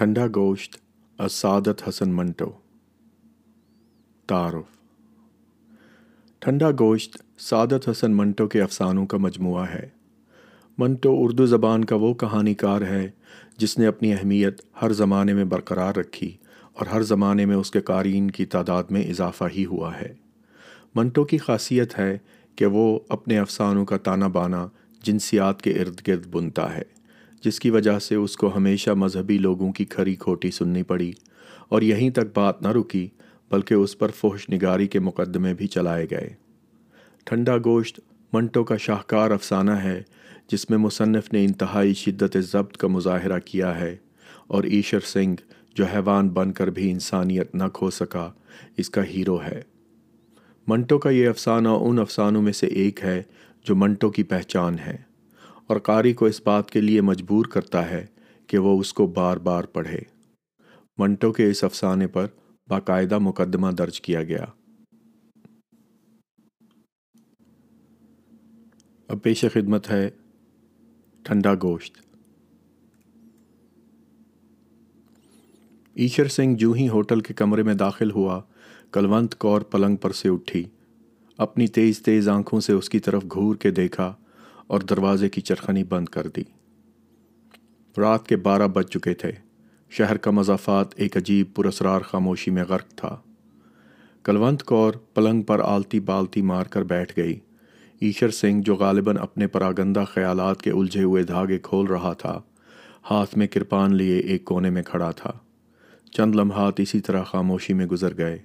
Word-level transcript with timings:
ٹھنڈا 0.00 0.26
گوشت 0.36 0.76
اسعادت 1.18 1.88
حسن 1.88 2.10
منٹو۔ 2.10 2.50
تعارف۔ 4.26 4.78
ٹھنڈا 6.38 6.70
گوشت 6.70 7.22
سعادت 7.38 7.88
حسن 7.88 8.16
منٹو 8.16 8.48
کے 8.48 8.62
افسانوں 8.62 9.06
کا 9.06 9.18
مجموعہ 9.18 9.66
ہے۔ 9.74 9.88
منٹو 10.78 11.16
اردو 11.18 11.46
زبان 11.46 11.84
کا 11.84 11.96
وہ 11.96 12.14
کہانی 12.14 12.54
کار 12.54 12.80
ہے 12.80 13.10
جس 13.56 13.78
نے 13.78 13.86
اپنی 13.86 14.12
اہمیت 14.12 14.60
ہر 14.82 14.92
زمانے 14.92 15.34
میں 15.34 15.44
برقرار 15.44 15.94
رکھی 15.94 16.36
اور 16.72 16.86
ہر 16.86 17.02
زمانے 17.02 17.46
میں 17.46 17.56
اس 17.56 17.70
کے 17.70 17.80
قارئین 17.80 18.30
کی 18.30 18.46
تعداد 18.46 18.84
میں 18.90 19.02
اضافہ 19.02 19.44
ہی 19.56 19.66
ہوا 19.66 19.96
ہے۔ 20.00 20.14
منٹو 20.94 21.24
کی 21.24 21.38
خاصیت 21.38 21.98
ہے 21.98 22.18
کہ 22.56 22.66
وہ 22.66 23.00
اپنے 23.08 23.38
افسانوں 23.38 23.84
کا 23.84 23.96
تانہ 23.96 24.24
بانا 24.24 24.68
جنسیات 25.02 25.62
کے 25.62 25.70
ارد 25.70 26.08
گرد 26.08 26.26
بنتا 26.26 26.76
ہے۔ 26.76 26.99
جس 27.44 27.60
کی 27.60 27.70
وجہ 27.70 27.98
سے 27.98 28.14
اس 28.14 28.36
کو 28.36 28.56
ہمیشہ 28.56 28.90
مذہبی 28.90 29.38
لوگوں 29.38 29.72
کی 29.72 29.84
کھری 29.84 30.14
کھوٹی 30.14 30.50
سننی 30.50 30.82
پڑی 30.82 31.12
اور 31.68 31.82
یہیں 31.82 32.10
تک 32.10 32.38
بات 32.38 32.62
نہ 32.62 32.68
رکی 32.68 33.08
بلکہ 33.50 33.74
اس 33.74 33.98
پر 33.98 34.08
فوش 34.08 34.50
نگاری 34.50 34.86
کے 34.86 35.00
مقدمے 35.00 35.54
بھی 35.54 35.66
چلائے 35.66 36.06
گئے۔ 36.10 36.34
ٹھنڈا 37.24 37.56
گوشت 37.56 38.00
منٹو 38.32 38.64
کا 38.64 38.76
شاہکار 38.76 39.30
افسانہ 39.30 39.70
ہے 39.70 40.02
جس 40.48 40.70
میں 40.70 40.78
مصنف 40.78 41.32
نے 41.32 41.44
انتہائی 41.44 41.94
شدت 41.94 42.36
ضبط 42.38 42.76
کا 42.76 42.88
مظاہرہ 42.88 43.38
کیا 43.38 43.80
ہے 43.80 43.96
اور 44.46 44.64
ایشر 44.64 45.00
سنگھ 45.00 45.42
جو 45.74 45.84
حیوان 45.84 46.28
بن 46.28 46.52
کر 46.52 46.70
بھی 46.70 46.90
انسانیت 46.90 47.54
نہ 47.54 47.64
کھو 47.72 47.90
سکا، 47.90 48.32
اس 48.76 48.90
کا 48.90 49.04
ہیرو 49.04 49.42
ہے۔ 49.42 49.62
منٹو 50.66 50.98
کا 50.98 51.10
یہ 51.10 51.28
افسانہ 51.28 51.68
ان 51.68 51.98
افسانوں 51.98 52.42
میں 52.42 52.52
سے 52.52 52.66
ایک 52.66 53.04
ہے 53.04 53.22
جو 53.64 53.76
منٹو 53.76 54.10
کی 54.10 54.22
پہچان 54.22 54.78
ہے۔ 54.78 55.09
اور 55.70 55.80
قاری 55.80 56.12
کو 56.12 56.26
اس 56.26 56.40
بات 56.44 56.70
کے 56.70 56.80
لیے 56.80 57.00
مجبور 57.00 57.44
کرتا 57.44 57.90
ہے 57.90 58.06
کہ 58.46 58.58
وہ 58.58 58.80
اس 58.80 58.92
کو 58.92 59.06
بار 59.06 59.36
بار 59.36 59.64
پڑھے۔ 59.64 59.98
منٹو 60.98 61.32
کے 61.32 61.50
اس 61.50 61.64
افسانے 61.64 62.06
پر 62.06 62.26
باقاعدہ 62.68 63.18
مقدمہ 63.18 63.70
درج 63.70 64.00
کیا 64.00 64.22
گیا۔ 64.22 64.44
اب 69.08 69.22
پیش 69.22 69.44
خدمت 69.52 69.90
ہے 69.90 70.10
ٹھنڈا 71.22 71.54
گوشت۔ 71.54 71.98
ایشر 75.94 76.28
سنگھ 76.28 76.56
جو 76.56 76.72
ہی 76.72 76.88
ہوٹل 76.88 77.20
کے 77.20 77.34
کمرے 77.34 77.62
میں 77.62 77.74
داخل 77.74 78.10
ہوا، 78.10 78.42
کلونت 78.92 79.38
کور 79.38 79.60
پلنگ 79.60 79.96
پر 79.96 80.12
سے 80.12 80.28
اٹھی۔ 80.28 80.64
اپنی 81.36 81.66
تیز 81.66 82.02
تیز 82.02 82.28
آنکھوں 82.28 82.60
سے 82.60 82.72
اس 82.72 82.88
کی 82.88 82.98
طرف 82.98 83.22
گھور 83.32 83.56
کے 83.56 83.70
دیکھا۔ 83.70 84.14
اور 84.70 84.80
دروازے 84.80 85.28
کی 85.28 85.40
چرخنی 85.40 85.84
بند 85.84 86.08
کر 86.08 86.26
دی۔ 86.26 86.42
رات 87.98 88.26
کے 88.26 88.36
بارہ 88.36 88.66
بج 88.66 88.86
چکے 88.86 89.14
تھے۔ 89.14 89.32
شہر 89.90 90.16
کا 90.16 90.30
مضافات 90.30 90.86
ایک 90.96 91.16
عجیب 91.16 91.46
پراسرار 91.54 92.00
خاموشی 92.00 92.50
میں 92.50 92.64
غرق 92.68 92.88
تھا۔ 92.88 93.16
کلونت 94.24 94.62
کور 94.62 94.92
پلنگ 94.92 95.42
پر 95.42 95.60
آلتی 95.64 96.00
بالتی 96.00 96.42
مار 96.42 96.64
کر 96.64 96.82
بیٹھ 96.82 97.12
گئی۔ 97.16 97.38
ایشر 98.00 98.30
سنگھ 98.30 98.62
جو 98.62 98.74
غالباً 98.74 99.16
اپنے 99.20 99.46
پراگندہ 99.46 100.04
خیالات 100.08 100.62
کے 100.62 100.70
الجھے 100.70 101.02
ہوئے 101.02 101.22
دھاگے 101.22 101.58
کھول 101.58 101.86
رہا 101.86 102.12
تھا، 102.12 102.40
ہاتھ 103.10 103.38
میں 103.38 103.46
کرپان 103.46 103.94
لیے 103.94 104.18
ایک 104.18 104.44
کونے 104.44 104.70
میں 104.70 104.82
کھڑا 104.82 105.10
تھا۔ 105.10 105.32
چند 106.10 106.34
لمحات 106.34 106.80
اسی 106.80 107.00
طرح 107.00 107.22
خاموشی 107.22 107.72
میں 107.72 107.86
گزر 107.86 108.16
گئے۔ 108.16 108.38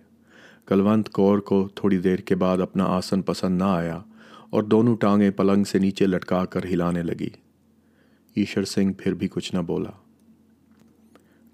کلونت 0.65 1.09
کور 1.09 1.39
کو 1.39 1.69
تھوڑی 1.75 1.97
دیر 1.97 2.19
کے 2.19 2.35
بعد 2.35 2.57
اپنا 2.57 2.83
آسن 2.83 3.21
پسند 3.21 3.57
نہ 3.57 3.63
آیا۔ 3.63 4.01
اور 4.49 4.63
دونوں 4.63 4.97
ٹانگیں 4.97 5.31
پلنگ 5.31 5.63
سے 5.63 5.79
نیچے 5.79 6.07
لٹکا 6.07 6.45
کر 6.45 6.65
ہلانے 6.65 7.03
لگی۔ 7.03 7.29
ایشر 8.35 8.65
سنگھ 8.65 8.93
پھر 8.93 9.13
بھی 9.13 9.27
کچھ 9.27 9.55
نہ 9.55 9.59
بولا۔ 9.59 9.89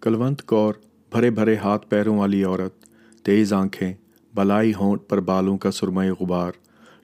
کلونت 0.01 0.43
کور 0.43 0.73
بھرے 1.11 1.29
بھرے 1.29 1.55
ہاتھ 1.55 1.87
پیروں 1.89 2.17
والی 2.17 2.43
عورت، 2.43 2.85
تیز 3.23 3.53
آنکھیں، 3.53 3.93
بلائی 4.35 4.73
ہونٹ 4.73 5.01
پر 5.09 5.19
بالوں 5.19 5.57
کا 5.57 5.71
سرمئے 5.71 6.11
غبار، 6.11 6.51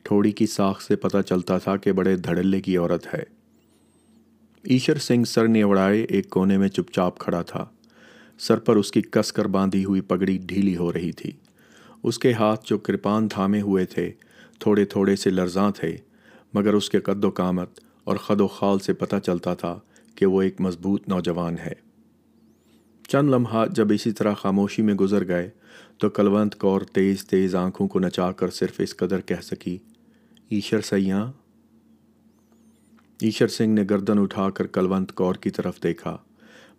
تھوڑی 0.04 0.32
کی 0.32 0.46
ساخ 0.46 0.82
سے 0.82 0.96
پتہ 0.96 1.18
چلتا 1.26 1.58
تھا 1.58 1.78
کہ 1.78 1.92
بڑے 1.92 2.16
دھڑلے 2.16 2.62
کی 2.62 2.78
عورت 2.78 3.14
ہے۔ 3.14 3.24
ایشر 4.64 4.98
سنگھ 4.98 5.28
سر 5.28 5.48
نے 5.48 5.64
اڑائے 5.64 6.06
ایک 6.10 6.30
کونے 6.30 6.58
میں 6.58 6.68
چپ 6.68 6.92
چاپ 6.92 7.20
کھڑا 7.20 7.42
تھا۔ 7.42 7.66
سر 8.40 8.58
پر 8.58 8.76
اس 8.76 8.92
کی 8.92 9.02
کس 9.02 9.34
کر 9.34 9.46
باندھی 9.46 9.86
ہوئی 9.86 10.02
پگڑی 10.02 10.38
ڈھیلی 10.38 10.78
ہو 10.78 10.94
رہی 10.94 11.12
تھی۔ 11.12 11.32
اس 12.04 12.20
کے 12.20 12.34
ہاتھ 12.34 12.66
جو 12.66 12.78
کرپان 12.78 13.28
تھامے 13.28 13.62
ہوئے 13.62 13.86
تھے 13.86 14.12
تھوڑے 14.60 14.86
تھوڑے 14.86 15.16
سے 15.16 15.30
لرزاں 15.30 15.72
تھے، 15.72 15.98
مگر 16.54 16.74
اس 16.74 16.90
کے 16.90 17.00
قد 17.00 17.24
و 17.24 17.30
قامت 17.30 17.80
اور 18.04 18.16
خد 18.16 18.42
و 18.42 18.48
خال 18.48 18.80
سے 18.80 18.94
پتہ 18.94 19.16
چلتا 19.26 19.54
تھا 19.54 19.80
کہ 20.16 20.26
وہ 20.26 20.42
ایک 20.42 20.62
مضبوط 20.62 21.08
نوجوان 21.08 21.58
ہے۔ 21.58 21.74
چند 23.08 23.30
لمحات 23.30 23.76
جب 23.76 23.92
اسی 23.92 24.12
طرح 24.12 24.34
خاموشی 24.34 24.82
میں 24.82 24.94
گزر 24.94 25.28
گئے 25.28 25.50
تو 25.98 26.10
کلونت 26.10 26.56
کور 26.56 26.82
تیز 26.82 27.26
تیز 27.26 27.56
آنکھوں 27.56 27.88
کو 27.88 28.00
نچا 28.00 28.32
کر 28.32 28.50
صرف 28.50 28.80
اس 28.80 28.96
قدر 28.96 29.22
کہہ 29.22 29.42
سکی، 29.42 29.78
ایشر 30.50 30.82
سیاں؟ 30.82 31.32
ایشر 33.22 33.48
سنگھ 33.48 33.74
نے 33.76 33.84
گردن 33.90 34.20
اٹھا 34.20 34.50
کر 34.50 34.68
کلونت 34.68 35.12
کور 35.12 35.36
کی 35.36 35.50
طرف 35.50 35.84
دیکھا، 35.84 36.18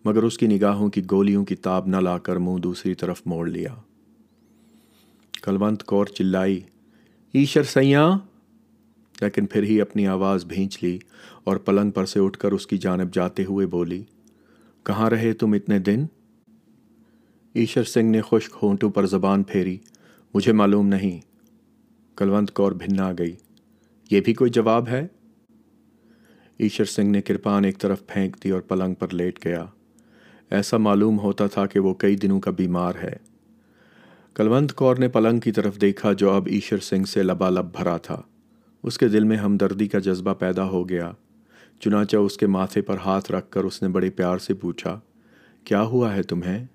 مگر 0.04 0.22
اس 0.22 0.38
کی 0.38 0.46
نگاہوں 0.46 0.88
کی 0.88 1.02
گولیوں 1.10 1.44
کی 1.44 1.56
تاب 1.56 1.86
نہ 1.86 1.96
لا 1.96 2.18
کر 2.18 2.36
منہ 2.36 2.58
دوسری 2.58 2.94
طرف 2.94 3.22
موڑ 3.26 3.48
لیا۔ 3.48 3.74
کلونت 5.42 5.82
کور 5.82 6.06
چلائی 6.06 6.60
ایشر 7.32 7.62
سیاں، 7.62 8.18
لیکن 9.20 9.46
پھر 9.46 9.62
ہی 9.62 9.80
اپنی 9.80 10.06
آواز 10.06 10.44
بھینچ 10.44 10.82
لی 10.82 10.98
اور 11.44 11.56
پلنگ 11.56 11.90
پر 11.90 12.04
سے 12.04 12.20
اٹھ 12.20 12.38
کر 12.38 12.52
اس 12.52 12.66
کی 12.66 12.78
جانب 12.78 13.14
جاتے 13.14 13.44
ہوئے 13.44 13.66
بولی، 13.66 14.04
کہاں 14.82 15.10
رہے 15.10 15.32
تم 15.32 15.52
اتنے 15.52 15.78
دن؟ 15.78 16.06
ایشر 17.52 17.84
سنگھ 17.84 18.10
نے 18.10 18.20
خشک 18.20 18.56
ہونٹوں 18.62 18.90
پر 18.90 19.06
زبان 19.06 19.42
پھیری، 19.42 19.78
مجھے 20.34 20.52
معلوم 20.52 20.88
نہیں۔ 20.88 21.20
کلونت 22.16 22.54
کور 22.54 22.72
بھنا 22.72 23.12
گئی۔ 23.18 23.36
یہ 24.10 24.20
بھی 24.20 24.34
کوئی 24.34 24.50
جواب 24.50 24.88
ہے؟ 24.88 25.06
ایشر 26.58 26.84
سنگھ 26.84 27.10
نے 27.10 27.20
کرپان 27.20 27.64
ایک 27.64 27.78
طرف 27.78 28.06
پھینک 28.06 28.44
دی 28.44 28.50
اور 28.50 28.60
پلنگ 28.60 28.94
پر 28.94 29.08
لیٹ 29.08 29.44
گیا۔ 29.44 29.64
ایسا 30.50 30.76
معلوم 30.76 31.18
ہوتا 31.18 31.46
تھا 31.46 31.66
کہ 31.66 31.80
وہ 31.80 31.94
کئی 31.94 32.16
دنوں 32.16 32.40
کا 32.40 32.50
بیمار 32.50 32.92
ہے۔ 33.02 33.27
کلونت 34.38 34.72
کور 34.72 34.96
نے 34.96 35.08
پلنگ 35.08 35.40
کی 35.40 35.52
طرف 35.52 35.80
دیکھا 35.80 36.12
جو 36.12 36.30
اب 36.30 36.46
ایشر 36.46 36.78
سنگھ 36.78 37.08
سے 37.08 37.22
لبا 37.22 37.50
لب 37.50 37.64
بھرا 37.76 37.96
تھا۔ 37.96 38.22
اس 38.82 38.98
کے 38.98 39.08
دل 39.08 39.24
میں 39.24 39.36
ہمدردی 39.36 39.88
کا 39.88 39.98
جذبہ 39.98 40.34
پیدا 40.34 40.64
ہو 40.64 40.88
گیا۔ 40.88 41.12
چنانچہ 41.80 42.16
اس 42.16 42.36
کے 42.36 42.46
ماتھے 42.46 42.82
پر 42.82 42.96
ہاتھ 43.04 43.32
رکھ 43.32 43.50
کر 43.50 43.64
اس 43.64 43.82
نے 43.82 43.88
بڑے 43.88 44.10
پیار 44.10 44.38
سے 44.38 44.54
پوچھا، 44.54 45.00
کیا 45.64 45.82
ہوا 45.82 46.14
ہے 46.14 46.22
تمہیں؟ 46.22 46.66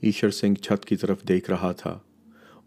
ایشر 0.00 0.30
سنگھ 0.30 0.62
چھت 0.62 0.84
کی 0.84 0.96
طرف 0.96 1.22
دیکھ 1.28 1.50
رہا 1.50 1.72
تھا۔ 1.72 1.98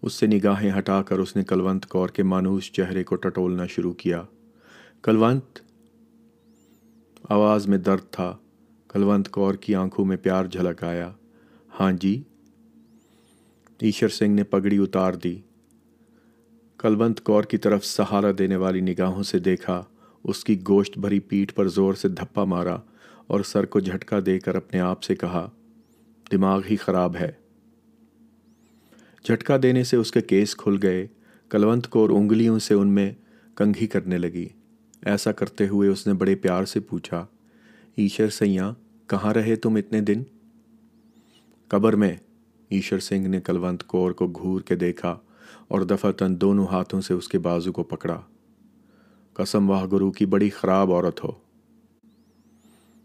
اس 0.01 0.13
سے 0.13 0.27
نگاہیں 0.27 0.71
ہٹا 0.77 1.03
کر 1.03 1.19
اس 1.19 1.35
نے 1.35 1.43
کلونت 1.43 1.85
کور 1.85 2.09
کے 2.09 2.23
مانوس 2.23 2.71
چہرے 2.71 3.03
کو 3.03 3.15
ٹٹولنا 3.15 3.65
شروع 3.65 3.93
کیا۔ 3.93 4.23
کلونت؟ 5.03 5.59
آواز 7.29 7.67
میں 7.67 7.77
درد 7.77 8.11
تھا۔ 8.11 8.37
کلونت 8.89 9.29
کور 9.29 9.53
کی 9.53 9.75
آنکھوں 9.75 10.05
میں 10.05 10.17
پیار 10.17 10.45
جھلک 10.45 10.83
آیا۔ 10.83 11.11
ہاں 11.79 11.91
جی؟ 11.91 12.23
ایشر 13.81 14.07
سنگھ 14.07 14.35
نے 14.35 14.43
پگڑی 14.43 14.77
اتار 14.77 15.13
دی۔ 15.13 15.37
کلونت 16.77 17.21
کور 17.21 17.43
کی 17.43 17.57
طرف 17.57 17.85
سہارا 17.85 18.31
دینے 18.39 18.55
والی 18.55 18.81
نگاہوں 18.81 19.23
سے 19.23 19.39
دیکھا، 19.39 19.83
اس 20.23 20.43
کی 20.43 20.61
گوشت 20.67 20.97
بھری 20.97 21.19
پیٹھ 21.19 21.53
پر 21.55 21.67
زور 21.67 21.93
سے 21.93 22.07
دھپا 22.07 22.43
مارا 22.43 22.77
اور 23.27 23.39
سر 23.39 23.65
کو 23.65 23.79
جھٹکا 23.79 24.19
دے 24.25 24.39
کر 24.39 24.55
اپنے 24.55 24.79
آپ 24.79 25.03
سے 25.03 25.15
کہا، 25.15 25.49
دماغ 26.31 26.61
ہی 26.69 26.75
خراب 26.75 27.15
ہے۔ 27.15 27.31
جھٹکا 29.23 29.57
دینے 29.63 29.83
سے 29.83 29.97
اس 29.97 30.11
کے 30.11 30.21
کیس 30.21 30.55
کھل 30.55 30.77
گئے۔ 30.83 31.07
کلونت 31.49 31.87
کور 31.87 32.09
انگلیوں 32.09 32.59
سے 32.59 32.73
ان 32.73 32.87
میں 32.87 33.13
کنگھی 33.55 33.87
کرنے 33.87 34.17
لگی۔ 34.17 34.47
ایسا 35.05 35.31
کرتے 35.31 35.67
ہوئے 35.67 35.89
اس 35.89 36.07
نے 36.07 36.13
بڑے 36.13 36.35
پیار 36.35 36.65
سے 36.65 36.79
پوچھا، 36.79 37.25
ایشر 37.95 38.29
سیاں، 38.29 38.73
کہاں 39.07 39.33
رہے 39.33 39.55
تم 39.55 39.75
اتنے 39.75 40.01
دن؟ 40.01 40.23
قبر 41.67 41.95
میں۔ 41.95 42.17
ایشر 42.71 42.99
سنگھ 42.99 43.27
نے 43.27 43.41
کلونت 43.41 43.83
کور 43.83 44.11
کو 44.11 44.27
گھور 44.27 44.61
کے 44.61 44.75
دیکھا 44.75 45.19
اور 45.67 45.81
دفعتاً 45.81 46.41
دونوں 46.41 46.67
ہاتھوں 46.67 47.01
سے 47.01 47.13
اس 47.13 47.27
کے 47.27 47.39
بازو 47.39 47.71
کو 47.71 47.83
پکڑا۔ 47.83 48.21
قسم 49.33 49.69
واہ 49.69 49.85
گرو 49.91 50.11
کی 50.11 50.25
بڑی 50.25 50.49
خراب 50.49 50.93
عورت 50.93 51.23
ہو۔ 51.23 51.31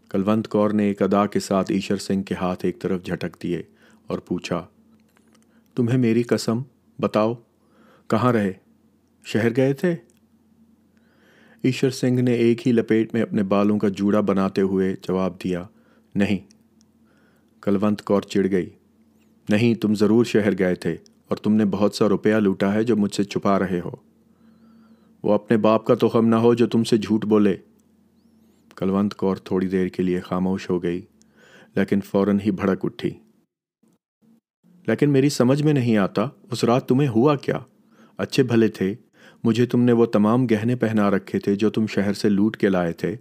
کلونت 0.09 0.47
کور 0.47 0.69
نے 0.69 0.83
ایک 0.83 1.01
ادا 1.01 1.25
کے 1.25 1.39
ساتھ 1.39 1.71
ایشر 1.71 1.97
سنگھ 1.97 2.23
کے 2.23 2.35
ہاتھ 2.35 2.65
ایک 2.65 2.79
طرف 2.79 3.03
جھٹک 3.03 3.43
دیے 3.43 3.61
اور 4.07 4.19
پوچھا، 4.19 4.67
تمہیں 5.75 5.97
میری 5.97 6.23
قسم؟ 6.23 6.61
بتاؤ، 6.99 7.33
کہاں 8.07 8.33
رہے؟ 8.33 8.53
شہر 9.25 9.55
گئے 9.55 9.73
تھے؟ 9.73 9.95
ایشر 11.61 11.89
سنگھ 11.89 12.21
نے 12.21 12.33
ایک 12.33 12.67
ہی 12.67 12.71
لپیٹ 12.71 13.13
میں 13.13 13.21
اپنے 13.21 13.43
بالوں 13.43 13.79
کا 13.79 13.87
جوڑا 13.87 14.19
بناتے 14.19 14.61
ہوئے 14.61 14.95
جواب 15.01 15.43
دیا، 15.43 15.63
نہیں۔ 16.15 16.37
کلونت 17.61 18.01
کور 18.01 18.21
چڑ 18.21 18.47
گئی۔ 18.51 18.69
نہیں 19.49 19.75
تم 19.75 19.95
ضرور 19.95 20.25
شہر 20.25 20.57
گئے 20.59 20.75
تھے 20.75 20.95
اور 21.27 21.37
تم 21.37 21.53
نے 21.53 21.65
بہت 21.65 21.95
سا 21.95 22.09
روپیہ 22.09 22.35
لوٹا 22.35 22.73
ہے 22.73 22.83
جو 22.83 22.97
مجھ 22.97 23.13
سے 23.13 23.23
چھپا 23.23 23.59
رہے 23.59 23.79
ہو۔ 23.85 23.91
وہ 25.23 25.33
اپنے 25.33 25.57
باپ 25.57 25.85
کا 25.85 25.95
تو 25.95 26.07
غم 26.07 26.27
نہ 26.27 26.35
ہو 26.35 26.53
جو 26.53 26.67
تم 26.67 26.83
سے 26.83 26.97
جھوٹ 26.97 27.25
بولے۔ 27.25 27.55
کلونت 28.75 29.13
کور 29.13 29.35
تھوڑی 29.35 29.67
دیر 29.67 29.87
کے 29.87 30.03
لیے 30.03 30.19
خاموش 30.19 30.69
ہو 30.69 30.83
گئی، 30.83 31.01
لیکن 31.75 32.01
فوراً 32.01 32.39
ہی 32.39 32.51
بھڑک 32.51 32.85
اٹھی۔ 32.85 33.09
لیکن 34.87 35.09
میری 35.09 35.29
سمجھ 35.29 35.63
میں 35.63 35.73
نہیں 35.73 35.97
آتا، 35.97 36.27
اس 36.51 36.63
رات 36.63 36.87
تمہیں 36.87 37.09
ہوا 37.09 37.35
کیا؟ 37.35 37.59
اچھے 38.17 38.43
بھلے 38.43 38.67
تھے، 38.67 38.95
مجھے 39.43 39.65
تم 39.65 39.81
نے 39.81 39.91
وہ 39.91 40.05
تمام 40.05 40.45
گہنے 40.45 40.75
پہنا 40.75 41.11
رکھے 41.11 41.39
تھے 41.39 41.55
جو 41.55 41.69
تم 41.69 41.87
شہر 41.87 42.13
سے 42.13 42.29
لوٹ 42.29 42.57
کے 42.57 42.69
لائے 42.69 42.93
تھے۔ 42.93 43.15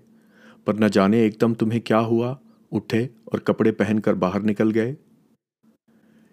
پر 0.64 0.74
نہ 0.74 0.84
جانے 0.92 1.16
ایک 1.16 1.40
دم 1.40 1.54
تمہیں 1.54 1.80
کیا 1.80 2.00
ہوا، 2.00 2.34
اٹھے 2.72 3.08
اور 3.24 3.38
کپڑے 3.38 3.72
پہن 3.72 4.00
کر 4.00 4.14
باہر 4.14 4.40
نکل 4.40 4.70
گئے۔ 4.74 4.94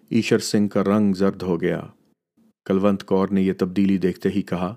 ایشر 0.08 0.38
سنگھ 0.38 0.68
کا 0.68 0.84
رنگ 0.84 1.14
زرد 1.14 1.42
ہو 1.42 1.60
گیا۔ 1.60 1.82
کلونت 2.64 3.04
کور 3.04 3.28
نے 3.28 3.42
یہ 3.42 3.52
تبدیلی 3.58 3.98
دیکھتے 3.98 4.28
ہی 4.28 4.42
کہا، 4.42 4.74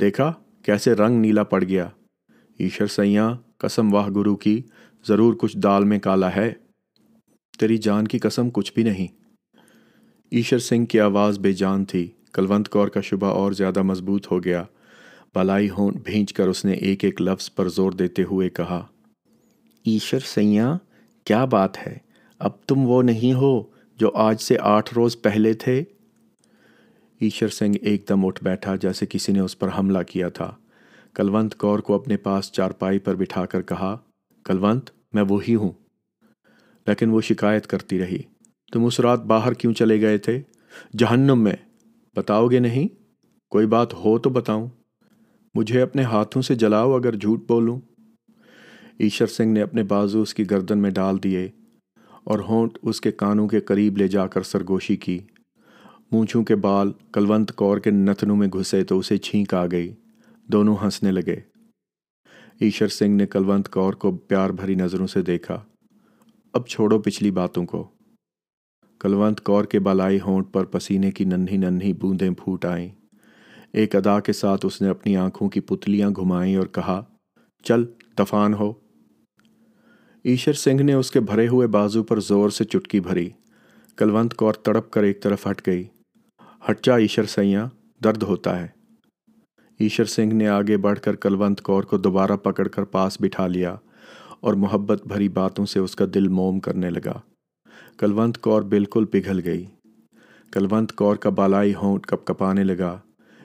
دیکھا، 0.00 0.32
کیسے 0.62 0.92
رنگ 0.92 1.20
نیلا 1.20 1.42
پڑ 1.42 1.64
گیا۔ 1.64 1.88
ایشر 2.58 2.86
سیاں، 2.86 3.34
قسم 3.58 3.94
واہ 3.94 4.08
گرو 4.08 4.36
کی، 4.36 4.62
ضرور 5.08 5.34
کچھ 5.34 5.58
دال 5.58 5.84
میں 5.84 5.98
کالا 5.98 6.36
ہے۔ 6.36 6.52
تیری 7.60 7.76
جان 7.76 8.08
کی 8.08 8.18
قسم 8.18 8.48
کچھ 8.52 8.72
بھی 8.72 8.82
نہیں۔ 8.82 9.06
ایشر 10.30 10.58
سنگھ 10.58 10.86
کی 10.86 11.00
آواز 11.00 11.38
بے 11.38 11.52
جان 11.52 11.84
تھی۔ 11.84 12.06
کلونت 12.32 12.68
کور 12.68 12.88
کا 12.88 13.00
شبہ 13.00 13.26
اور 13.26 13.52
زیادہ 13.52 13.82
مضبوط 13.82 14.26
ہو 14.30 14.44
گیا۔ 14.44 14.64
بالائی 15.34 15.70
ہون 15.70 15.94
بھینچ 16.04 16.32
کر 16.32 16.48
اس 16.48 16.64
نے 16.64 16.72
ایک 16.72 17.04
ایک 17.04 17.22
لفظ 17.22 17.54
پر 17.54 17.68
زور 17.68 17.92
دیتے 17.92 18.22
ہوئے 18.22 18.50
کہا، 18.50 18.86
ایشر 19.84 20.18
سیاں، 20.18 20.78
کیا 21.24 21.44
بات 21.44 21.86
ہے؟ 21.86 21.98
اب 22.38 22.62
تم 22.66 22.78
وہ 22.78 23.02
نہیں 23.02 23.34
ہو۔ 23.34 23.77
جو 23.98 24.10
آج 24.14 24.40
سے 24.40 24.56
آٹھ 24.60 24.94
روز 24.94 25.22
پہلے 25.22 25.54
تھے۔ 25.54 25.84
ایشر 27.20 27.48
سنگھ 27.48 27.76
ایک 27.82 28.08
دم 28.08 28.26
اٹھ 28.26 28.44
بیٹھا 28.44 28.76
جیسے 28.76 29.06
کسی 29.10 29.32
نے 29.32 29.40
اس 29.40 29.58
پر 29.58 29.68
حملہ 29.78 29.98
کیا 30.08 30.28
تھا۔ 30.28 30.56
کلونت 31.14 31.54
کور 31.54 31.78
کو 31.78 31.94
اپنے 31.94 32.16
پاس 32.16 32.52
چارپائی 32.52 32.98
پر 32.98 33.14
بٹھا 33.14 33.46
کر 33.46 33.62
کہا، 33.62 33.98
کلونت، 34.44 34.90
میں 35.12 35.22
وہی 35.28 35.54
ہوں۔ 35.54 35.72
لیکن 36.86 37.10
وہ 37.10 37.20
شکایت 37.20 37.66
کرتی 37.66 37.98
رہی۔ 37.98 38.18
تم 38.72 38.84
اس 38.84 39.00
رات 39.00 39.22
باہر 39.24 39.52
کیوں 39.52 39.74
چلے 39.74 40.00
گئے 40.00 40.18
تھے؟ 40.18 40.40
جہنم 40.98 41.40
میں۔ 41.40 41.56
بتاؤ 42.16 42.46
گے 42.46 42.58
نہیں؟ 42.58 42.88
کوئی 43.50 43.66
بات 43.66 43.94
ہو 43.94 44.18
تو 44.18 44.30
بتاؤں۔ 44.30 44.68
مجھے 45.54 45.82
اپنے 45.82 46.02
ہاتھوں 46.02 46.42
سے 46.42 46.54
جلاؤ 46.54 46.92
اگر 46.92 47.14
جھوٹ 47.14 47.48
بولوں۔ 47.48 47.80
ایشر 48.98 49.26
سنگھ 49.26 49.52
نے 49.52 49.62
اپنے 49.62 49.82
بازو 49.82 50.22
اس 50.22 50.34
کی 50.34 50.50
گردن 50.50 50.78
میں 50.78 50.90
ڈال 50.90 51.22
دیے۔ 51.22 51.48
اور 52.28 52.38
ہونٹ 52.38 52.78
اس 52.82 53.00
کے 53.00 53.12
کانوں 53.12 53.48
کے 53.48 53.60
قریب 53.60 53.96
لے 53.96 54.08
جا 54.08 54.26
کر 54.26 54.42
سرگوشی 54.42 54.96
کی۔ 54.96 55.18
مونچھوں 56.12 56.44
کے 56.44 56.56
بال 56.56 56.92
کلونت 57.12 57.52
کور 57.52 57.78
کے 57.78 57.90
نتنوں 57.90 58.36
میں 58.36 58.48
گھسے 58.48 58.84
تو 58.84 58.98
اسے 58.98 59.16
چھینک 59.16 59.54
آ 59.54 59.66
گئی۔ 59.66 59.94
دونوں 60.46 60.76
ہنسنے 60.82 61.12
لگے۔ 61.12 61.36
ایشر 62.60 62.88
سنگھ 62.88 63.16
نے 63.16 63.26
کلونت 63.26 63.68
کور 63.68 63.92
کو 63.92 64.16
پیار 64.16 64.50
بھری 64.50 64.74
نظروں 64.74 65.06
سے 65.06 65.22
دیکھا۔ 65.22 65.60
اب 66.52 66.66
چھوڑو 66.66 66.98
پچھلی 66.98 67.30
باتوں 67.30 67.66
کو۔ 67.66 67.88
کلونت 69.00 69.40
کور 69.40 69.64
کے 69.64 69.78
بالائی 69.78 70.18
ہونٹ 70.26 70.52
پر 70.52 70.64
پسینے 70.64 71.10
کی 71.10 71.24
ننھی 71.24 71.56
ننھی 71.56 71.92
بوندیں 71.92 72.30
پھوٹ 72.30 72.64
آئیں۔ 72.64 72.88
ایک 73.72 73.96
ادا 73.96 74.20
کے 74.20 74.32
ساتھ 74.32 74.66
اس 74.66 74.82
نے 74.82 74.88
اپنی 74.88 75.16
آنکھوں 75.16 75.48
کی 75.48 75.60
پتلیاں 75.60 76.10
گھمائیں 76.10 76.56
اور 76.56 76.66
کہا، 76.66 77.04
چل 77.64 77.84
دفان 78.18 78.54
ہو۔ 78.54 78.87
ایشر 80.28 80.52
سنگھ 80.52 80.82
نے 80.82 80.92
اس 80.92 81.10
کے 81.10 81.20
بھرے 81.20 81.48
ہوئے 81.48 81.66
بازو 81.66 82.02
پر 82.02 82.20
زور 82.20 82.50
سے 82.50 82.64
چٹکی 82.64 83.00
بھری۔ 83.00 83.30
کلونت 83.96 84.34
کور 84.34 84.54
تڑپ 84.54 84.90
کر 84.90 85.02
ایک 85.02 85.22
طرف 85.22 85.46
ہٹ 85.46 85.66
گئی۔ 85.66 85.84
ہٹ 86.70 86.88
ایشر 86.88 87.24
سیاں، 87.24 87.68
درد 88.04 88.22
ہوتا 88.22 88.60
ہے۔ 88.60 88.66
ایشر 89.78 90.04
سنگھ 90.04 90.34
نے 90.34 90.48
آگے 90.48 90.76
بڑھ 90.76 91.00
کر 91.00 91.16
کلونت 91.16 91.60
کور 91.60 91.82
کو 91.82 91.98
دوبارہ 91.98 92.36
پکڑ 92.36 92.68
کر 92.68 92.84
پاس 92.84 93.20
بٹھا 93.20 93.46
لیا 93.46 93.76
اور 94.40 94.54
محبت 94.54 95.06
بھری 95.06 95.28
باتوں 95.28 95.66
سے 95.66 95.80
اس 95.80 95.96
کا 95.96 96.04
دل 96.14 96.28
موم 96.28 96.60
کرنے 96.60 96.90
لگا۔ 96.90 97.20
کلونت 97.98 98.38
کور 98.38 98.62
بالکل 98.62 99.04
پگھل 99.04 99.40
گئی۔ 99.44 99.66
کلونت 100.52 100.92
کور 100.92 101.16
کا 101.16 101.30
بالائی 101.30 101.74
ہونٹ 101.74 102.06
کپ 102.06 102.26
کپانے 102.26 102.64
لگا۔ 102.64 102.98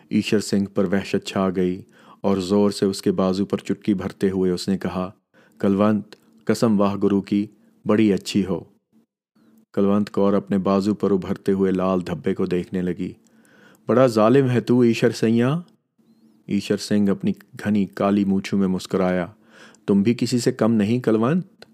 ایشر 0.10 0.40
سنگھ 0.40 0.70
پر 0.70 0.86
وحشت 0.94 1.26
چھا 1.26 1.50
گئی 1.56 1.82
اور 2.22 2.38
زور 2.38 2.72
سے 2.72 2.86
اس 2.86 3.02
کے 3.02 3.12
بازو 3.12 3.46
پر 3.46 3.58
چٹکی 3.58 3.94
بھرتے 3.94 4.30
ہوئے 4.30 4.52
اس 4.52 4.68
نے 4.68 4.78
کہا، 4.78 5.12
کلونت 5.60 6.16
قسم 6.46 6.80
واہ 6.80 6.96
گرو 6.96 7.22
کی، 7.22 7.46
بڑی 7.86 8.14
اچھی 8.14 8.46
ہو۔ 8.46 8.60
کلونت 9.74 10.10
کور 10.10 10.34
اپنے 10.34 10.58
بازو 10.58 10.96
پر 10.96 11.12
ابھرتے 11.12 11.52
ہوئے 11.52 11.72
لال 11.72 12.08
دھبے 12.08 12.34
کو 12.34 12.46
دیکھنے 12.46 12.82
لگی۔ 12.82 13.14
بڑا 13.88 14.08
ظالم 14.08 14.50
ہے 14.50 14.62
تو 14.62 14.80
ایشر 14.80 15.12
سیاں؟ 15.12 15.62
ایشر 16.46 16.78
سنگھ 16.78 17.10
اپنی 17.10 17.32
گھنی 17.64 17.86
کالی 17.86 18.26
مونچھوں 18.26 18.60
میں 18.60 18.68
مسکرایا۔ 18.68 19.28
تم 19.88 20.04
بھی 20.04 20.14
کسی 20.14 20.40
سے 20.40 20.52
کم 20.52 20.74
نہیں 20.74 21.00
کلونت؟ 21.00 21.66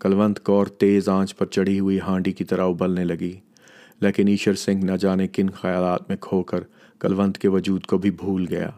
کلونت 0.00 0.44
کور 0.44 0.66
تیز 0.66 1.08
آنچ 1.08 1.36
پر 1.36 1.46
چڑھی 1.46 1.80
ہوئی 1.80 2.00
ہانڈی 2.00 2.32
کی 2.32 2.44
طرح 2.44 2.64
ابلنے 2.64 3.04
لگی۔ 3.04 3.32
لیکن 4.00 4.28
ایشر 4.28 4.54
سنگھ 4.54 4.84
نہ 4.84 4.92
جانے 4.92 5.28
کن 5.28 5.50
خیالات 5.50 6.08
میں 6.08 6.16
کھو 6.16 6.42
کر 6.42 6.60
کلونت 7.00 7.38
کے 7.38 7.48
وجود 7.48 7.86
کو 7.86 7.98
بھی 7.98 8.10
بھول 8.10 8.46
گیا۔ 8.50 8.70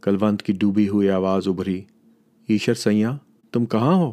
کلونت 0.00 0.42
کی 0.42 0.52
ڈوبی 0.52 0.88
ہوئی 0.88 1.10
آواز 1.10 1.48
ابھری۔ 1.48 1.82
ایشر 2.48 2.74
سیاں؟ 2.74 3.12
تم 3.54 3.66
کہاں 3.66 3.94
ہو؟ 3.94 4.12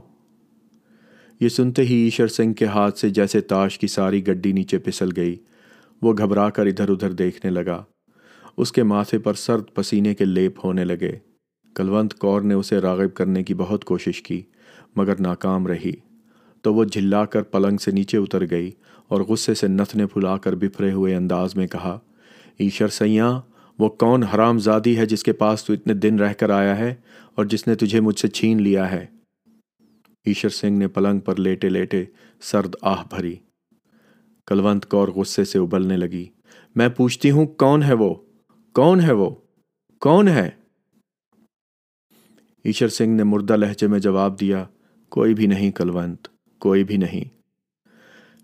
یہ 1.40 1.50
سنتے 1.50 1.82
ہی 1.82 1.94
ایشر 1.94 2.28
سنگھ 2.28 2.54
کے 2.54 2.66
ہاتھ 2.66 2.98
سے 2.98 3.10
جیسے 3.10 3.42
تاش 3.42 3.80
کی 3.80 3.88
ساری 3.88 4.28
گڈی 4.28 4.52
نیچے 4.52 4.78
پسل 4.78 5.10
گئی۔ 5.16 5.36
وہ 6.02 6.14
گھبرا 6.14 6.50
کر 6.50 6.66
ادھر 6.66 6.90
ادھر 6.90 7.12
دیکھنے 7.12 7.52
لگا۔ 7.52 7.84
اس 8.58 8.72
کے 8.72 8.84
ماتھے 8.84 9.20
پر 9.20 9.34
سرد 9.34 9.64
پسینے 9.74 10.16
کے 10.16 10.26
لیپ 10.26 10.66
ہونے 10.66 10.86
لگے۔ 10.86 11.18
کلونت 11.76 12.14
کور 12.14 12.42
نے 12.42 12.54
اسے 12.54 12.80
راغب 12.80 13.14
کرنے 13.14 13.44
کی 13.44 13.54
بہت 13.54 13.86
کوشش 13.86 14.22
کی، 14.22 14.42
مگر 14.96 15.22
ناکام 15.22 15.68
رہی۔ 15.68 15.92
تو 16.62 16.74
وہ 16.74 16.84
جھلا 16.84 17.26
کر 17.26 17.42
پلنگ 17.42 17.78
سے 17.78 17.92
نیچے 17.92 18.18
اتر 18.18 18.44
گئی 18.52 18.72
اور 19.08 19.22
غصے 19.22 19.54
سے 19.54 19.68
نتنے 19.68 20.08
پھلا 20.08 20.38
کر 20.38 20.56
بفرے 20.56 20.92
ہوئے 20.92 21.16
انداز 21.16 21.56
میں 21.56 21.68
کہا، 21.68 22.00
ایشر 22.58 22.88
سیاں، 22.88 23.42
وہ 23.80 23.90
کون 23.90 24.24
حرام 24.24 24.60
زادی 24.60 24.98
ہے 24.98 25.06
جس 25.06 25.24
کے 25.24 25.34
پاس 25.34 25.66
تو 25.66 25.74
اتنے 25.74 25.94
دن 25.94 26.20
رہ 26.20 26.34
کر 26.34 26.50
آیا 26.50 26.78
ہے 26.78 26.96
اور 27.36 27.46
جس 27.46 27.68
نے 27.68 27.76
تجھے 27.76 28.00
مجھ 28.00 28.20
سے 28.20 28.28
چھین 28.28 28.62
لیا 28.62 28.92
ہے؟ 28.92 29.21
ایشر 30.26 30.50
سنگھ 30.50 30.80
نے 30.80 30.88
پلنگ 30.88 31.20
پر 31.20 31.36
لیٹے 31.36 31.70
لیٹے 31.70 32.06
سرد 32.42 32.76
آہ 32.82 33.04
بھری۔ 33.10 33.36
کلونت 34.48 34.86
کور 34.86 35.08
غصے 35.08 35.44
سے 35.44 35.60
ابلنے 35.60 35.98
لگی۔ 35.98 36.26
میں 36.76 36.90
پوچھتی 36.90 37.32
ہوں، 37.32 37.46
کون 37.46 37.84
ہے 37.84 37.94
وہ؟ 37.94 38.16
کون 38.74 39.02
ہے 39.02 39.14
وہ؟ 39.14 39.30
کون 40.00 40.28
ہے؟ 40.28 40.50
ایشر 42.64 42.88
سنگھ 42.88 43.16
نے 43.16 43.24
مردہ 43.24 43.56
لہجے 43.56 43.88
میں 43.88 44.00
جواب 44.00 44.40
دیا، 44.40 44.66
کوئی 45.10 45.34
بھی 45.34 45.46
نہیں 45.46 45.72
کلونت، 45.72 46.28
کوئی 46.60 46.84
بھی 46.84 46.98
نہیں۔ 46.98 47.24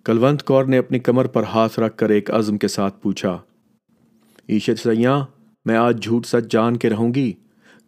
کلونت 0.05 0.43
کور 0.43 0.65
نے 0.65 0.77
اپنی 0.77 0.99
کمر 0.99 1.27
پر 1.27 1.43
ہاتھ 1.43 1.79
رکھ 1.79 1.97
کر 1.97 2.09
ایک 2.09 2.31
عزم 2.31 2.57
کے 2.57 2.67
ساتھ 2.67 3.01
پوچھا، 3.01 3.41
ایشر 4.47 4.75
سیاں، 4.75 5.25
میں 5.65 5.75
آج 5.75 6.03
جھوٹ 6.03 6.25
سچ 6.25 6.51
جان 6.51 6.77
کے 6.77 6.89
رہوں 6.89 7.13
گی؟ 7.13 7.33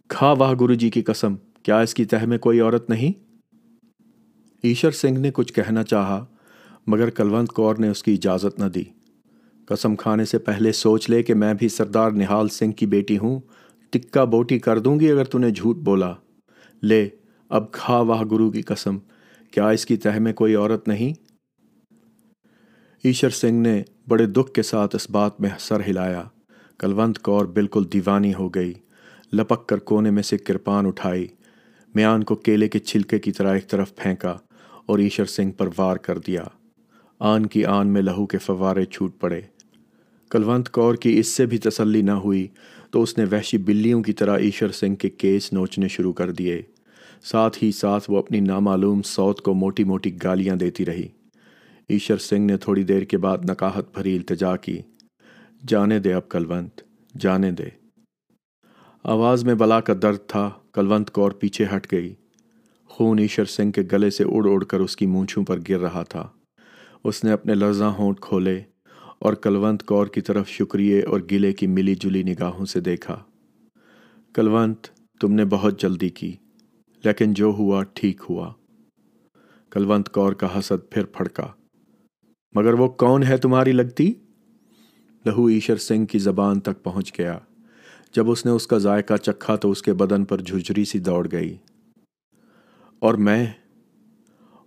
کھا 0.09 0.31
واہ 0.31 0.53
گرو 0.53 0.73
جی 0.73 0.89
کی 0.89 1.01
قسم، 1.01 1.35
کیا 1.63 1.79
اس 1.79 1.93
کی 1.93 2.05
تہ 2.05 2.25
میں 2.25 2.37
کوئی 2.37 2.59
عورت 2.59 2.89
نہیں؟ 2.89 3.28
ایشر 4.61 4.91
سنگھ 4.91 5.19
نے 5.19 5.31
کچھ 5.33 5.53
کہنا 5.53 5.83
چاہا، 5.83 6.25
مگر 6.87 7.09
کلونت 7.09 7.49
کور 7.49 7.75
نے 7.75 7.89
اس 7.89 8.03
کی 8.03 8.13
اجازت 8.13 8.59
نہ 8.59 8.65
دی۔ 8.65 8.83
قسم 9.65 9.95
کھانے 9.95 10.25
سے 10.25 10.37
پہلے 10.37 10.71
سوچ 10.71 11.09
لے 11.09 11.23
کہ 11.23 11.33
میں 11.33 11.53
بھی 11.53 11.69
سردار 11.69 12.11
نہال 12.11 12.49
سنگھ 12.49 12.73
کی 12.73 12.85
بیٹی 12.85 13.17
ہوں۔ 13.17 13.39
ٹکا 13.89 14.23
بوٹی 14.23 14.59
کر 14.59 14.79
دوں 14.79 14.99
گی 14.99 15.11
اگر 15.11 15.23
تو 15.23 15.37
نے 15.37 15.51
جھوٹ 15.51 15.75
بولا۔ 15.75 16.13
لے، 16.83 17.09
اب 17.49 17.71
کھا 17.71 17.99
واہ 17.99 18.23
گرو 18.31 18.51
کی 18.51 18.61
قسم، 18.61 18.97
کیا 19.51 19.69
اس 19.69 19.85
کی 19.85 19.97
تہ 19.97 20.19
میں 20.19 20.33
کوئی 20.33 20.55
عورت 20.55 20.87
نہیں؟ 20.87 21.13
ایشر 23.03 23.29
سنگھ 23.29 23.67
نے 23.67 23.83
بڑے 24.07 24.25
دکھ 24.25 24.53
کے 24.53 24.61
ساتھ 24.61 24.95
اس 24.95 25.09
بات 25.09 25.41
میں 25.41 25.49
سر 25.59 25.81
ہلایا۔ 25.87 26.23
کلونت 26.79 27.19
کور 27.19 27.45
بالکل 27.45 27.83
دیوانی 27.93 28.33
ہو 28.33 28.49
گئی۔ 28.49 28.73
لپک 29.33 29.67
کر 29.67 29.77
کونے 29.77 30.11
میں 30.11 30.23
سے 30.23 30.37
کرپان 30.37 30.85
اٹھائی۔ 30.85 31.27
میان 31.95 32.23
کو 32.23 32.35
کیلے 32.35 32.67
کے 32.67 32.79
چھلکے 32.79 33.19
کی 33.19 33.31
طرح 33.31 33.53
ایک 33.53 33.67
طرف 33.67 33.95
پھینکا۔ 33.95 34.37
اور 34.89 34.99
ایشر 34.99 35.25
سنگھ 35.25 35.51
پر 35.51 35.67
وار 35.77 35.97
کر 35.97 36.17
دیا۔ 36.17 36.43
آن 37.19 37.45
کی 37.45 37.65
آن 37.65 37.87
میں 37.87 38.01
لہو 38.01 38.25
کے 38.25 38.37
فوارے 38.37 38.85
چھوٹ 38.85 39.19
پڑے۔ 39.19 39.41
کلونت 40.29 40.69
کور 40.69 40.95
کی 40.95 41.19
اس 41.19 41.27
سے 41.27 41.45
بھی 41.45 41.57
تسلی 41.57 42.01
نہ 42.01 42.11
ہوئی 42.11 42.47
تو 42.91 43.01
اس 43.01 43.17
نے 43.17 43.25
وحشی 43.31 43.57
بلیوں 43.57 44.03
کی 44.03 44.13
طرح 44.13 44.37
ایشر 44.37 44.71
سنگھ 44.71 44.95
کے 44.95 45.09
کیس 45.09 45.53
نوچنے 45.53 45.87
شروع 45.87 46.13
کر 46.13 46.31
دیے۔ 46.31 46.61
ساتھ 47.23 47.63
ہی 47.63 47.71
ساتھ 47.71 48.03
وہ 48.07 48.17
اپنی 48.17 48.39
نامعلوم 48.39 49.01
سوت 49.01 49.41
کو 49.41 49.53
موٹی 49.53 49.83
موٹی 49.83 50.17
گالیاں 50.23 50.55
دیتی 50.55 50.85
رہی۔ 50.85 51.07
ایشر 51.87 52.17
سنگھ 52.17 52.41
نے 52.41 52.57
تھوڑی 52.57 52.83
دیر 52.83 53.03
کے 53.03 53.17
بعد 53.17 53.37
نکاہت 53.49 53.93
بھری 53.93 54.15
التجا 54.15 54.55
کی۔ 54.55 54.81
جانے 55.67 55.99
دے 55.99 56.13
اب 56.13 56.29
کلونت، 56.29 56.81
جانے 57.19 57.51
دے۔ 57.51 57.69
آواز 59.03 59.43
میں 59.43 59.55
بلا 59.55 59.79
کا 59.79 59.93
درد 60.01 60.17
تھا، 60.27 60.49
کلونت 60.73 61.11
کور 61.11 61.31
پیچھے 61.31 61.65
ہٹ 61.75 61.91
گئی۔ 61.91 62.13
خون 62.99 63.19
ایشر 63.19 63.45
سنگھ 63.45 63.71
کے 63.71 63.81
گلے 63.91 64.09
سے 64.09 64.23
اڑ 64.23 64.47
اڑ 64.49 64.63
کر 64.63 64.79
اس 64.79 64.95
کی 64.95 65.05
مونچھوں 65.05 65.43
پر 65.43 65.59
گر 65.69 65.79
رہا 65.79 66.03
تھا۔ 66.03 66.27
اس 67.03 67.23
نے 67.23 67.31
اپنے 67.31 67.53
لرزاں 67.53 67.91
ہونٹ 67.91 68.19
کھولے 68.19 68.61
اور 69.19 69.33
کلونت 69.33 69.83
کور 69.83 70.07
کی 70.07 70.21
طرف 70.21 70.49
شکریہ 70.49 71.01
اور 71.07 71.19
گلے 71.31 71.53
کی 71.53 71.67
ملی 71.67 71.95
جلی 71.95 72.23
نگاہوں 72.23 72.65
سے 72.65 72.79
دیکھا۔ 72.79 73.23
کلونت، 74.33 74.87
تم 75.21 75.33
نے 75.33 75.45
بہت 75.45 75.81
جلدی 75.81 76.09
کی، 76.09 76.35
لیکن 77.03 77.33
جو 77.33 77.45
ہوا 77.45 77.83
ٹھیک 77.83 78.21
ہوا۔ 78.29 78.53
کلونت 79.69 80.09
کور 80.09 80.33
کا 80.33 80.59
حسد 80.59 80.91
پھر 80.91 81.05
پھڑکا۔ 81.05 81.47
مگر 82.55 82.73
وہ 82.73 82.87
کون 82.87 83.23
ہے 83.23 83.37
تمہاری 83.37 83.71
لگتی؟ 83.71 84.13
لہو 85.25 85.45
ایشر 85.45 85.75
سنگھ 85.75 86.05
کی 86.05 86.19
زبان 86.19 86.59
تک 86.59 86.83
پہنچ 86.83 87.17
گیا۔ 87.17 87.39
جب 88.15 88.31
اس 88.31 88.45
نے 88.45 88.51
اس 88.51 88.67
کا 88.67 88.77
ذائقہ 88.77 89.17
چکھا 89.17 89.55
تو 89.55 89.71
اس 89.71 89.81
کے 89.81 89.93
بدن 89.93 90.25
پر 90.25 90.41
جھجری 90.41 90.85
سی 90.85 90.99
دوڑ 90.99 91.27
گئی۔ 91.31 91.57
اور 92.99 93.13
میں 93.13 93.45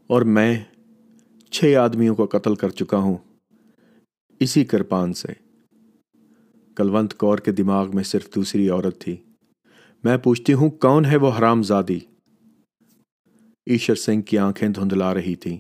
اور 0.06 0.22
میں 0.22 0.64
چھ 1.50 1.74
آدمیوں 1.76 2.14
کو 2.14 2.26
قتل 2.26 2.54
کر 2.54 2.68
چکا 2.68 2.96
ہوں۔ 2.96 3.16
اسی 4.40 4.64
کرپان 4.64 5.12
سے۔ 5.12 5.28
کلونت 6.76 7.14
کور 7.14 7.38
کے 7.38 7.52
دماغ 7.52 7.90
میں 7.94 8.04
صرف 8.04 8.34
دوسری 8.34 8.68
عورت 8.68 9.00
تھی۔ 9.00 9.16
میں 10.04 10.18
پوچھتی 10.18 10.52
ہوں، 10.52 10.70
کون 10.70 11.04
ہے 11.04 11.16
وہ 11.16 11.30
حرام 11.38 11.62
زادی 11.62 11.98
ایشر 13.66 13.94
سنگھ 13.94 14.22
کی 14.22 14.38
آنکھیں 14.38 14.68
دھندلا 14.68 15.14
رہی 15.14 15.34
تھیں۔ 15.34 15.58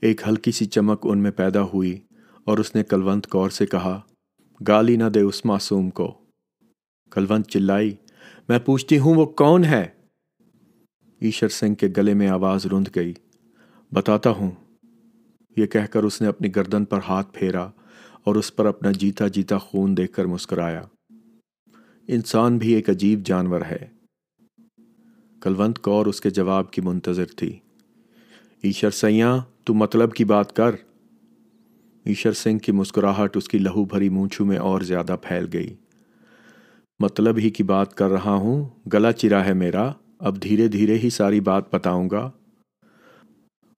ایک 0.00 0.28
ہلکی 0.28 0.52
سی 0.52 0.64
چمک 0.64 0.98
ان 1.02 1.18
میں 1.18 1.30
پیدا 1.30 1.62
ہوئی 1.62 1.98
اور 2.44 2.58
اس 2.58 2.74
نے 2.74 2.84
کلونت 2.84 3.26
کور 3.26 3.50
سے 3.50 3.66
کہا، 3.66 4.00
گالی 4.68 4.96
نہ 4.96 5.04
دے 5.04 5.20
اس 5.20 5.44
معصوم 5.44 5.90
کو۔ 5.90 6.14
کلونت 7.10 7.48
چلائی۔ 7.48 7.94
میں 8.48 8.58
پوچھتی 8.58 8.98
ہوں، 8.98 9.14
وہ 9.14 9.26
کون 9.26 9.64
ہے؟ 9.64 9.99
ایشر 11.20 11.48
سنگھ 11.48 11.74
کے 11.74 11.88
گلے 11.96 12.14
میں 12.14 12.28
آواز 12.28 12.66
رند 12.66 12.88
گئی۔ 12.96 13.12
بتاتا 13.92 14.30
ہوں۔ 14.30 14.50
یہ 15.56 15.66
کہہ 15.66 15.86
کر 15.90 16.02
اس 16.02 16.20
نے 16.20 16.28
اپنی 16.28 16.56
گردن 16.56 16.84
پر 16.84 16.98
ہاتھ 17.08 17.28
پھیرا 17.32 17.70
اور 18.24 18.34
اس 18.34 18.56
پر 18.56 18.66
اپنا 18.66 18.90
جیتا 18.90 19.28
جیتا 19.28 19.58
خون 19.58 19.96
دیکھ 19.96 20.12
کر 20.12 20.24
مسکرایا۔ 20.24 20.82
انسان 22.08 22.58
بھی 22.58 22.72
ایک 22.72 22.90
عجیب 22.90 23.26
جانور 23.26 23.60
ہے۔ 23.60 23.86
کلونت 25.40 25.78
کور 25.78 26.06
اس 26.06 26.20
کے 26.20 26.30
جواب 26.30 26.70
کی 26.70 26.80
منتظر 26.80 27.24
تھی۔ 27.36 27.58
ایشر 28.62 28.90
سیاں، 28.90 29.38
تو 29.64 29.74
مطلب 29.74 30.12
کی 30.12 30.24
بات 30.24 30.56
کر۔ 30.56 30.74
ایشر 32.04 32.32
سنگھ 32.32 32.58
کی 32.58 32.72
مسکراہٹ 32.72 33.36
اس 33.36 33.48
کی 33.48 33.58
لہو 33.58 33.84
بھری 33.84 34.08
مونچھو 34.08 34.44
میں 34.44 34.58
اور 34.58 34.80
زیادہ 34.80 35.16
پھیل 35.22 35.46
گئی۔ 35.52 35.74
مطلب 37.00 37.38
ہی 37.38 37.50
کی 37.50 37.62
بات 37.62 37.94
کر 37.94 38.08
رہا 38.08 38.34
ہوں، 38.34 38.68
گلا 38.92 39.12
چرا 39.12 39.44
ہے 39.44 39.54
میرا۔ 39.54 39.92
اب 40.20 40.42
دھیرے 40.42 40.68
دھیرے 40.68 40.98
ہی 40.98 41.10
ساری 41.10 41.40
بات 41.40 41.74
بتاؤں 41.74 42.10
گا۔ 42.10 42.30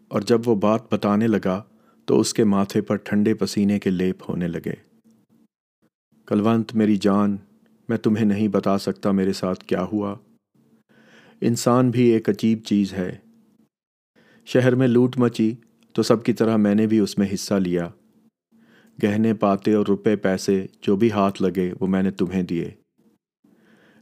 اور 0.09 0.21
جب 0.21 0.41
وہ 0.47 0.55
بات 0.55 0.95
بتانے 0.95 1.27
لگا 1.27 1.63
تو 2.05 2.21
اس 2.21 2.35
کے 2.35 2.45
ماتھے 2.45 2.81
پر 2.81 2.97
ٹھنڈے 2.97 3.35
پسینے 3.35 3.79
کے 3.79 3.91
لیپ 3.91 4.31
ہونے 4.31 4.49
لگے۔ 4.49 4.75
کلونت، 6.27 6.75
میری 6.75 6.97
جان، 6.97 7.37
میں 7.89 7.97
تمہیں 7.97 8.25
نہیں 8.25 8.49
بتا 8.49 8.79
سکتا 8.79 9.11
میرے 9.11 9.33
ساتھ 9.33 9.65
کیا 9.65 9.83
ہوا۔ 9.93 10.15
انسان 11.41 11.91
بھی 11.91 12.03
ایک 12.03 12.29
عجیب 12.29 12.59
چیز 12.65 12.93
ہے۔ 12.93 13.19
شہر 14.47 14.75
میں 14.75 14.89
لوٹ 14.89 15.19
مچی 15.19 15.55
تو 15.93 16.03
سب 16.03 16.25
کی 16.25 16.33
طرح 16.33 16.57
میں 16.57 16.75
نے 16.75 16.87
بھی 16.87 16.99
اس 16.99 17.19
میں 17.19 17.27
حصہ 17.35 17.55
لیا۔ 17.55 17.89
گہنے 19.03 19.35
پاتے 19.35 19.73
اور 19.73 19.87
روپے 19.87 20.17
پیسے 20.17 20.67
جو 20.81 20.97
بھی 20.97 21.13
ہاتھ 21.13 21.43
لگے 21.43 21.73
وہ 21.81 21.87
میں 21.87 22.03
نے 22.03 22.11
تمہیں 22.11 22.43
دیے۔ 22.43 22.71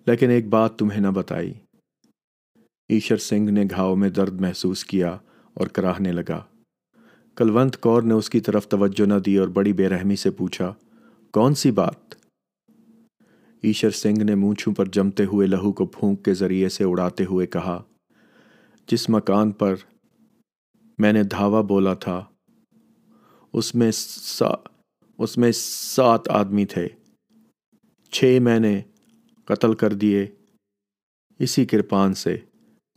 لیکن 0.07 0.31
ایک 0.31 0.49
بات 0.49 0.79
تمہیں 0.79 1.01
نہ 1.01 1.09
بتائی۔ 1.09 1.53
ایشر 2.91 3.17
سنگھ 3.17 3.51
نے 3.51 3.65
گھاؤ 3.71 3.95
میں 3.95 4.11
درد 4.11 4.41
محسوس 4.41 4.85
کیا 4.85 5.19
اور 5.55 5.67
کراہنے 5.67 6.13
لگا۔ 6.13 6.45
کلونت 7.37 7.81
کور 7.81 8.03
نے 8.03 8.15
اس 8.15 8.31
کی 8.31 8.41
طرف 8.41 8.69
توجہ 8.69 9.07
نہ 9.07 9.15
دی 9.15 9.37
اور 9.37 9.49
بڑی 9.49 9.73
بے 9.73 9.89
رحمی 9.89 10.17
سے 10.17 10.31
پوچھا، 10.31 10.75
کون 11.33 11.55
سی 11.55 11.71
بات؟ 11.71 12.15
ایشر 13.63 13.91
سنگھ 13.91 14.23
نے 14.23 14.35
مونچھوں 14.35 14.75
پر 14.75 14.87
جمتے 14.87 15.25
ہوئے 15.25 15.47
لہو 15.47 15.73
کو 15.73 15.87
پھونک 15.87 16.25
کے 16.25 16.35
ذریعے 16.35 16.69
سے 16.69 16.85
اڑاتے 16.85 17.25
ہوئے 17.25 17.47
کہا، 17.47 17.83
جس 18.89 19.11
مکان 19.11 19.51
پر 19.51 19.75
میں 20.99 21.13
نے 21.13 21.23
دھاوا 21.23 21.61
بولا 21.61 21.95
تھا، 21.95 22.25
اس 23.53 23.75
میں 23.75 23.91
سا، 23.95 24.69
اس 25.19 25.39
میں 25.39 25.53
سات 25.55 26.29
آدمی 26.29 26.65
تھے۔ 26.65 26.89
چھ 28.11 28.39
میں 28.43 28.61
نے 28.61 28.81
قتل 29.45 29.75
کر 29.75 29.93
دیے 29.93 30.27
اسی 31.39 31.65
کرپان 31.65 32.15
سے۔ 32.15 32.37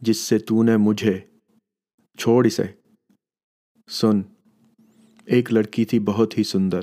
جس 0.05 0.17
سے 0.17 0.37
تو 0.37 0.63
نے 0.63 0.77
مجھے، 0.77 1.19
چھوڑ 2.17 2.45
اسے۔ 2.45 2.63
سن، 3.89 4.21
ایک 5.25 5.53
لڑکی 5.53 5.85
تھی 5.85 5.99
بہت 5.99 6.37
ہی 6.37 6.43
سندر۔ 6.43 6.79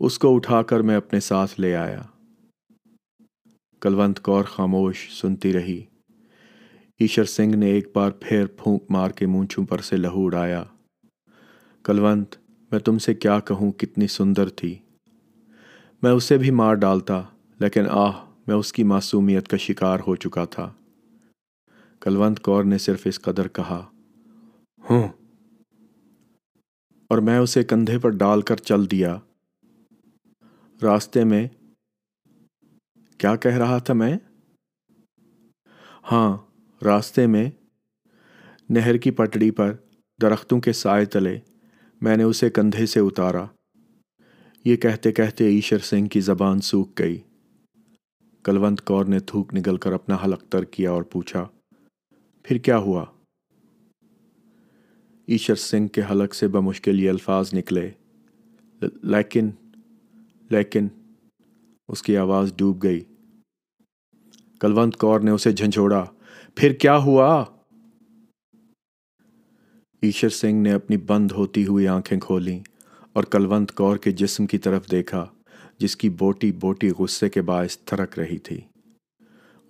اس 0.00 0.18
کو 0.18 0.36
اٹھا 0.36 0.62
کر 0.62 0.80
میں 0.80 0.96
اپنے 0.96 1.20
ساتھ 1.20 1.60
لے 1.60 1.76
آیا۔ 1.76 2.02
کلونت 3.80 4.20
کور 4.20 4.44
خاموش 4.44 5.20
سنتی 5.20 5.52
رہی۔ 5.52 5.84
ایشر 6.98 7.24
سنگھ 7.24 7.56
نے 7.56 7.66
ایک 7.66 7.88
بار 7.94 8.10
پھر 8.10 8.46
پھونک 8.46 8.82
مار 8.90 9.10
کے 9.10 9.26
مونچھوں 9.26 9.66
پر 9.66 9.78
سے 9.78 9.96
لہو 9.96 10.24
اڑایا۔ 10.26 10.64
کلونت، 11.84 12.34
میں 12.70 12.78
تم 12.78 12.98
سے 12.98 13.14
کیا 13.14 13.40
کہوں، 13.40 13.72
کتنی 13.72 14.06
سندر 14.06 14.48
تھی۔ 14.48 14.78
میں 16.02 16.10
اسے 16.10 16.38
بھی 16.38 16.50
مار 16.50 16.74
ڈالتا، 16.74 17.22
لیکن 17.58 17.82
آہ، 17.90 18.24
میں 18.46 18.56
اس 18.56 18.72
کی 18.72 18.82
معصومیت 18.82 19.48
کا 19.48 19.56
شکار 19.56 19.98
ہو 20.06 20.16
چکا 20.16 20.44
تھا۔ 20.44 20.72
کلونت 22.00 22.40
کور 22.40 22.64
نے 22.64 22.78
صرف 22.78 23.02
اس 23.04 23.20
قدر 23.20 23.48
کہا، 23.48 23.90
ہوں۔ 24.90 25.08
اور 27.08 27.18
میں 27.18 27.38
اسے 27.38 27.64
کندھے 27.64 27.98
پر 27.98 28.10
ڈال 28.10 28.42
کر 28.42 28.56
چل 28.56 28.90
دیا۔ 28.90 29.18
راستے 30.82 31.24
میں 31.24 31.48
کیا 33.18 33.36
کہہ 33.36 33.56
رہا 33.56 33.78
تھا 33.78 33.94
میں؟ 33.94 34.16
ہاں 36.12 36.36
راستے 36.84 37.26
میں 37.26 37.50
نہر 38.70 38.96
کی 38.96 39.10
پٹڑی 39.10 39.50
پر 39.50 39.76
درختوں 40.22 40.60
کے 40.60 40.72
سائے 40.72 41.04
تلے 41.04 41.38
میں 42.00 42.16
نے 42.16 42.22
اسے 42.22 42.50
کندھے 42.50 42.86
سے 42.86 43.00
اتارا۔ 43.00 43.44
یہ 44.64 44.76
کہتے 44.76 45.12
کہتے 45.12 45.44
ایشر 45.44 45.78
سنگھ 45.78 46.08
کی 46.08 46.20
زبان 46.20 46.60
سوکھ 46.60 47.02
گئی۔ 47.02 47.18
کلونت 48.44 48.84
کور 48.84 49.04
نے 49.04 49.20
تھوک 49.20 49.54
نگل 49.54 49.76
کر 49.76 49.92
اپنا 49.92 50.16
حلق 50.24 50.42
تر 50.48 50.64
کیا 50.64 50.90
اور 50.90 51.02
پوچھا 51.02 51.48
پھر 52.42 52.58
کیا 52.58 52.78
ہوا؟ 52.78 53.04
ایشر 55.26 55.54
سنگھ 55.54 55.88
کے 55.88 56.02
حلق 56.10 56.34
سے 56.34 56.48
بمشکل 56.48 57.00
یہ 57.00 57.10
الفاظ 57.10 57.54
نکلے۔ 57.54 57.90
لیکن 59.02 59.50
لیکن، 60.50 60.88
اس 61.88 62.02
کی 62.02 62.16
آواز 62.16 62.52
ڈوب 62.56 62.82
گئی۔ 62.82 63.00
کلونت 64.60 64.96
کور 64.96 65.20
نے 65.20 65.30
اسے 65.30 65.52
جھنجھوڑا۔ 65.52 66.04
پھر 66.54 66.72
کیا 66.72 66.96
ہوا؟ 66.96 67.44
ایشر 70.02 70.28
سنگھ 70.28 70.62
نے 70.62 70.72
اپنی 70.72 70.96
بند 70.96 71.32
ہوتی 71.32 71.66
ہوئی 71.66 71.88
آنکھیں 71.88 72.20
کھولیں 72.20 72.60
اور 73.12 73.24
کلونت 73.24 73.72
کور 73.72 73.96
کے 73.96 74.10
جسم 74.10 74.46
کی 74.46 74.58
طرف 74.58 74.90
دیکھا، 74.90 75.26
جس 75.78 75.96
کی 75.96 76.08
بوٹی 76.08 76.52
بوٹی 76.52 76.90
غصے 76.98 77.28
کے 77.28 77.42
باعث 77.42 77.78
تھرک 77.78 78.18
رہی 78.18 78.38
تھی۔ 78.38 78.60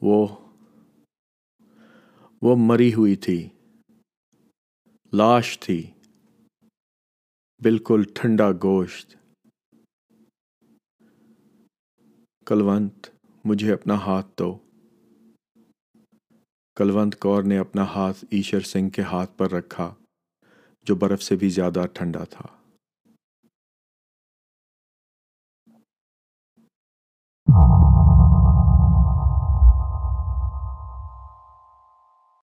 وہ 0.00 0.26
وہ 2.42 2.56
مری 2.56 2.94
ہوئی 2.94 3.16
تھی، 3.16 3.48
لاش 5.12 5.60
تھی، 5.60 5.90
بالکل 7.60 8.02
ٹھنڈا 8.14 8.50
گوشت۔ 8.62 9.16
کلونت، 12.46 13.08
مجھے 13.44 13.72
اپنا 13.72 13.94
ہاتھ 13.94 14.26
دو۔ 14.38 14.58
کلونت 16.76 17.20
کور 17.20 17.42
نے 17.42 17.58
اپنا 17.58 17.84
ہاتھ 17.84 18.24
ایشر 18.30 18.60
سنگھ 18.60 18.90
کے 18.90 19.02
ہاتھ 19.02 19.38
پر 19.38 19.50
رکھا، 19.50 19.94
جو 20.82 20.94
برف 20.94 21.22
سے 21.22 21.36
بھی 21.36 21.48
زیادہ 21.48 21.84
ٹھنڈا 21.92 22.24
تھا۔ 22.24 22.59